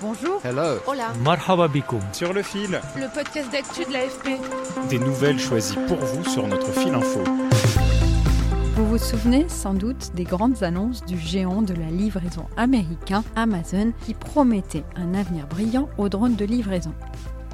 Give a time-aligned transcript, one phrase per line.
[0.00, 0.40] Bonjour.
[0.44, 0.78] Hello.
[0.86, 1.12] Hola.
[1.24, 2.00] Marhaba bikoum.
[2.12, 4.38] Sur le fil, Le podcast d'actu de l'AFP.
[4.88, 7.20] des nouvelles choisies pour vous sur notre fil info.
[8.76, 13.92] Vous vous souvenez sans doute des grandes annonces du géant de la livraison américain Amazon
[14.06, 16.92] qui promettait un avenir brillant aux drones de livraison.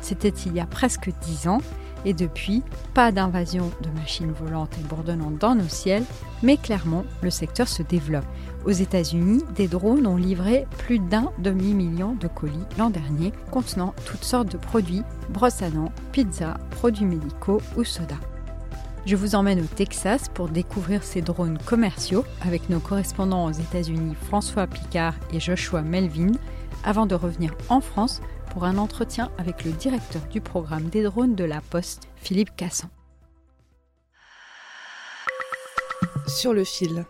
[0.02, 1.62] C'était il y a presque 10 ans
[2.04, 6.04] et depuis, pas d'invasion de machines volantes et bourdonnantes dans nos ciels,
[6.42, 8.26] mais clairement, le secteur se développe.
[8.64, 14.24] Aux États-Unis, des drones ont livré plus d'un demi-million de colis l'an dernier contenant toutes
[14.24, 18.20] sortes de produits, brosses à dents, pizzas, produits médicaux ou sodas.
[19.04, 24.14] Je vous emmène au Texas pour découvrir ces drones commerciaux avec nos correspondants aux États-Unis
[24.28, 26.32] François Picard et Joshua Melvin
[26.84, 31.34] avant de revenir en France pour un entretien avec le directeur du programme des drones
[31.34, 32.88] de la Poste, Philippe Cassan.
[36.26, 37.04] Sur le fil.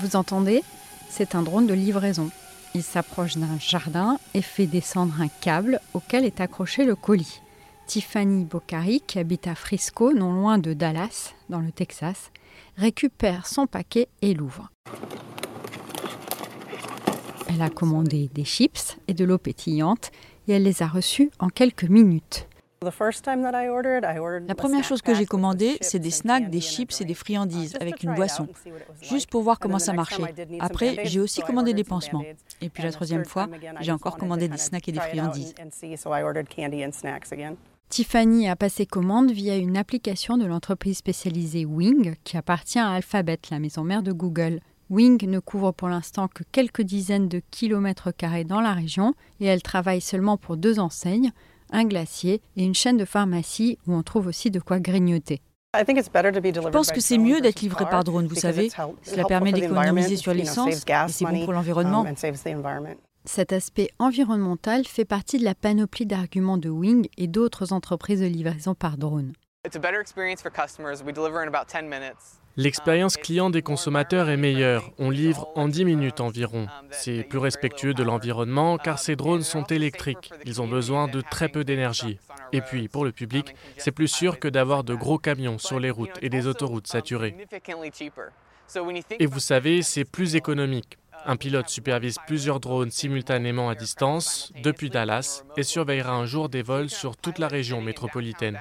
[0.00, 0.62] Vous entendez
[1.10, 2.30] C'est un drone de livraison.
[2.74, 7.42] Il s'approche d'un jardin et fait descendre un câble auquel est accroché le colis.
[7.86, 12.30] Tiffany Boccari, qui habite à Frisco, non loin de Dallas, dans le Texas,
[12.78, 14.70] récupère son paquet et l'ouvre.
[17.48, 20.12] Elle a commandé des chips et de l'eau pétillante
[20.48, 22.46] et elle les a reçus en quelques minutes.
[22.82, 28.02] La première chose que j'ai commandée, c'est des snacks, des chips et des friandises avec
[28.02, 28.48] une boisson,
[29.02, 30.22] juste pour voir comment ça marchait.
[30.60, 32.24] Après, j'ai aussi commandé des pansements.
[32.62, 35.54] Et puis la troisième fois, j'ai encore commandé des snacks et des friandises.
[37.90, 43.40] Tiffany a passé commande via une application de l'entreprise spécialisée Wing qui appartient à Alphabet,
[43.50, 44.60] la maison mère de Google.
[44.88, 49.44] Wing ne couvre pour l'instant que quelques dizaines de kilomètres carrés dans la région et
[49.44, 51.32] elle travaille seulement pour deux enseignes,
[51.72, 55.40] un glacier et une chaîne de pharmacie où on trouve aussi de quoi grignoter.
[55.72, 58.70] Je pense que c'est mieux d'être livré par drone, vous savez.
[59.02, 62.04] Cela permet d'économiser sur l'essence et c'est bon pour l'environnement.
[63.24, 68.26] Cet aspect environnemental fait partie de la panoplie d'arguments de Wing et d'autres entreprises de
[68.26, 69.34] livraison par drone.
[72.56, 74.90] L'expérience client des consommateurs est meilleure.
[74.98, 76.66] On livre en 10 minutes environ.
[76.90, 80.32] C'est plus respectueux de l'environnement car ces drones sont électriques.
[80.44, 82.18] Ils ont besoin de très peu d'énergie.
[82.52, 85.90] Et puis, pour le public, c'est plus sûr que d'avoir de gros camions sur les
[85.90, 87.36] routes et des autoroutes saturées.
[89.18, 90.98] Et vous savez, c'est plus économique.
[91.26, 96.62] Un pilote supervise plusieurs drones simultanément à distance depuis Dallas et surveillera un jour des
[96.62, 98.58] vols sur toute la région métropolitaine.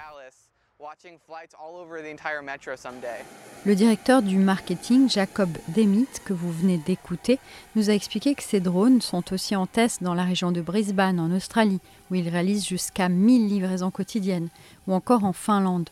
[3.65, 7.39] Le directeur du marketing, Jacob Demit, que vous venez d'écouter,
[7.75, 11.19] nous a expliqué que ces drones sont aussi en test dans la région de Brisbane,
[11.19, 11.79] en Australie,
[12.09, 14.49] où ils réalisent jusqu'à 1000 livraisons quotidiennes,
[14.87, 15.89] ou encore en Finlande.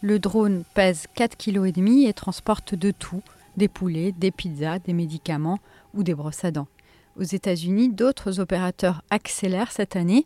[0.00, 3.22] Le drone pèse 4,5 kg et transporte de tout,
[3.56, 5.60] des poulets, des pizzas, des médicaments
[5.94, 6.68] ou des brosses à dents.
[7.16, 10.24] Aux États-Unis, d'autres opérateurs accélèrent cette année.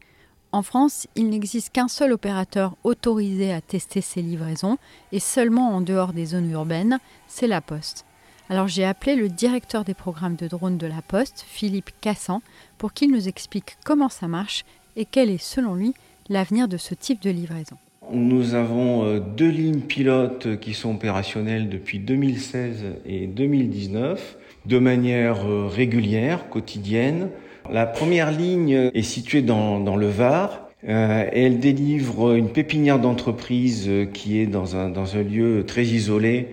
[0.56, 4.78] En France, il n'existe qu'un seul opérateur autorisé à tester ces livraisons
[5.12, 8.06] et seulement en dehors des zones urbaines, c'est la Poste.
[8.48, 12.40] Alors j'ai appelé le directeur des programmes de drones de la Poste, Philippe Cassan,
[12.78, 14.64] pour qu'il nous explique comment ça marche
[14.96, 15.92] et quel est selon lui
[16.30, 17.76] l'avenir de ce type de livraison.
[18.10, 25.46] Nous avons euh, deux lignes pilotes qui sont opérationnelles depuis 2016 et 2019 de manière
[25.46, 27.28] euh, régulière, quotidienne.
[27.72, 30.68] La première ligne est située dans, dans le Var.
[30.88, 35.84] Euh, elle délivre une pépinière d'entreprise euh, qui est dans un, dans un lieu très
[35.84, 36.48] isolé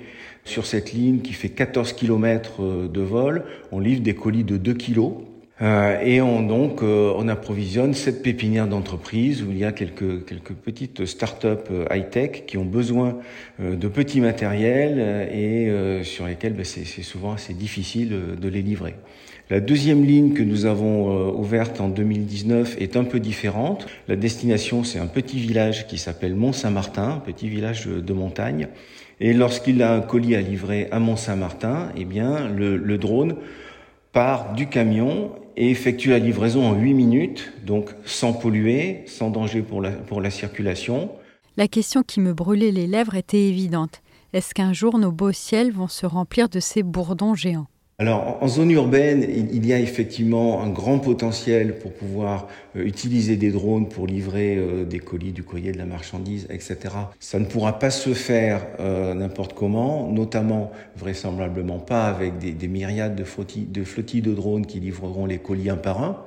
[0.46, 3.44] sur cette ligne qui fait 14 km de vol.
[3.72, 5.00] On livre des colis de 2 kg.
[5.62, 10.26] Euh, et on donc euh, on approvisionne cette pépinière d'entreprise où il y a quelques
[10.26, 13.20] quelques petites start-up euh, high-tech qui ont besoin
[13.62, 18.36] euh, de petits matériels euh, et euh, sur lesquels ben, c'est souvent assez difficile euh,
[18.36, 18.96] de les livrer.
[19.50, 23.86] La deuxième ligne que nous avons euh, ouverte en 2019 est un peu différente.
[24.08, 28.70] La destination, c'est un petit village qui s'appelle Mont-Saint-Martin, petit village de, de montagne.
[29.20, 33.36] Et lorsqu'il a un colis à livrer à Mont-Saint-Martin, eh bien, le, le drone
[34.14, 39.62] part du camion et effectue la livraison en 8 minutes, donc sans polluer, sans danger
[39.62, 41.12] pour la, pour la circulation.
[41.58, 44.02] La question qui me brûlait les lèvres était évidente.
[44.34, 47.68] Est-ce qu'un jour nos beaux ciels vont se remplir de ces bourdons géants?
[48.04, 53.38] Alors, en zone urbaine, il y a effectivement un grand potentiel pour pouvoir euh, utiliser
[53.38, 56.96] des drones pour livrer euh, des colis, du courrier, de la marchandise, etc.
[57.22, 63.16] Ça ne pourra pas se faire euh, n'importe comment, notamment vraisemblablement pas avec des, myriades
[63.16, 66.18] de de flottilles de drones qui livreront les colis un par un.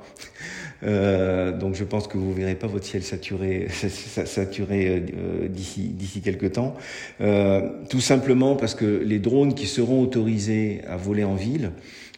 [0.83, 3.67] Euh, donc je pense que vous verrez pas votre ciel saturé,
[4.25, 6.75] saturé euh, d'ici d'ici quelques temps.
[7.21, 11.71] Euh, tout simplement parce que les drones qui seront autorisés à voler en ville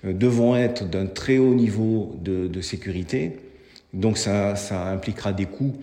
[0.06, 3.38] euh, devront être d'un très haut niveau de, de sécurité.
[3.94, 5.75] Donc ça, ça impliquera des coûts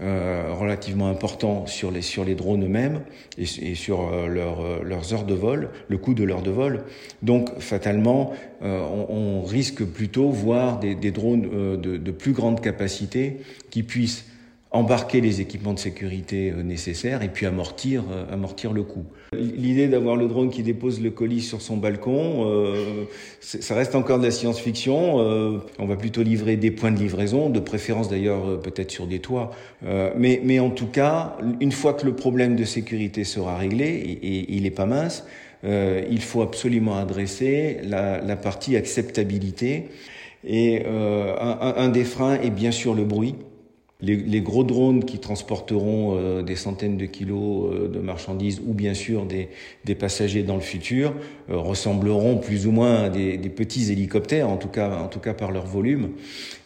[0.00, 3.02] euh, relativement important sur les, sur les drones eux-mêmes
[3.36, 3.44] et,
[3.74, 6.84] sur euh, euh, leurs heures de vol, le coût de l'heure de vol.
[7.22, 12.62] Donc, fatalement, euh, on, on, risque plutôt voir des, des drones de, de, plus grande
[12.62, 14.24] capacité qui puissent
[14.72, 19.04] embarquer les équipements de sécurité euh, nécessaires et puis amortir, euh, amortir le coût.
[19.34, 23.04] L'idée d'avoir le drone qui dépose le colis sur son balcon, euh,
[23.40, 25.20] ça reste encore de la science-fiction.
[25.20, 29.06] Euh, on va plutôt livrer des points de livraison, de préférence d'ailleurs euh, peut-être sur
[29.06, 29.50] des toits.
[29.84, 33.86] Euh, mais, mais en tout cas, une fois que le problème de sécurité sera réglé,
[34.22, 35.24] et, il n'est pas mince,
[35.64, 39.88] il faut absolument adresser la, la partie acceptabilité.
[40.44, 43.36] Et un, un des freins est bien sûr le bruit.
[44.02, 48.94] Les, gros drones qui transporteront euh, des centaines de kilos euh, de marchandises ou bien
[48.94, 49.48] sûr des,
[49.94, 51.14] passagers dans le futur
[51.48, 55.34] euh, ressembleront plus ou moins à des, petits hélicoptères, en tout cas, en tout cas
[55.34, 56.10] par leur volume.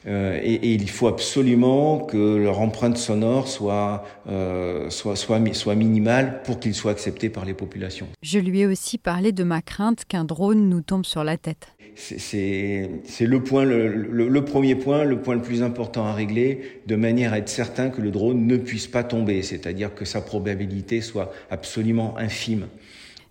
[0.08, 4.04] Et, il faut absolument que leur empreinte sonore soit,
[4.88, 8.06] soit, soit, soit minimale pour qu'ils soient acceptés par les populations.
[8.22, 11.75] Je lui ai aussi parlé de ma crainte qu'un drone nous tombe sur la tête
[11.96, 12.90] c'est
[13.20, 13.40] le
[14.44, 18.02] premier point, le point le plus important à régler, de manière à être certain que
[18.02, 22.66] le drone ne puisse pas tomber, c'est-à-dire que sa probabilité soit absolument infime.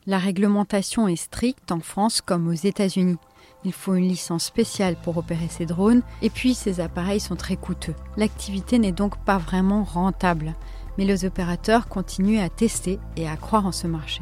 [0.07, 3.17] La réglementation est stricte en France comme aux États-Unis.
[3.63, 7.56] Il faut une licence spéciale pour opérer ces drones, et puis ces appareils sont très
[7.56, 7.95] coûteux.
[8.18, 10.53] L'activité n'est donc pas vraiment rentable,
[10.97, 14.21] mais les opérateurs continuent à tester et à croire en ce marché.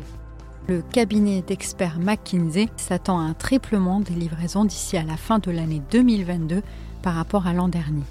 [0.70, 5.52] Le cabinet d'experts McKinsey s'attend à un triplement des livraisons d'ici à la fin de
[5.52, 6.62] l'année 2022
[7.02, 8.06] par rapport à l'an dernier.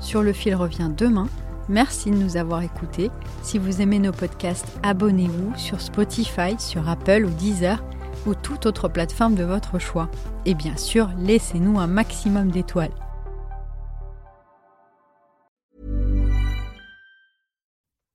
[0.00, 1.28] Sur le fil revient demain.
[1.68, 3.12] Merci de nous avoir écoutés.
[3.42, 7.82] Si vous aimez nos podcasts, abonnez-vous sur Spotify, sur Apple ou Deezer
[8.26, 10.10] ou toute autre plateforme de votre choix.
[10.44, 12.90] Et bien sûr, laissez-nous un maximum d'étoiles.